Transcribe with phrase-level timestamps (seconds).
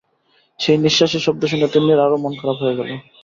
[0.59, 2.89] সেই নিঃশ্বাসের শব্দ শুনে তিন্নির আরো মন-খারাপ হয়ে গেল।